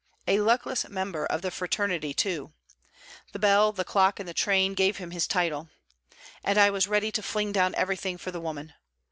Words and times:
A 0.27 0.39
luckless 0.39 0.89
member 0.89 1.27
of 1.27 1.43
the 1.43 1.51
fraternity 1.51 2.11
too! 2.11 2.53
The 3.33 3.37
bell, 3.37 3.71
the 3.71 3.83
clock 3.83 4.19
and 4.19 4.27
the 4.27 4.33
train 4.33 4.73
gave 4.73 4.97
him 4.97 5.11
his 5.11 5.27
title. 5.27 5.69
'And 6.43 6.57
I 6.57 6.71
was 6.71 6.87
ready 6.87 7.11
to 7.11 7.21
fling 7.21 7.51
down 7.51 7.75
everything 7.75 8.17
for 8.17 8.31
the 8.31 8.41
woman!' 8.41 8.73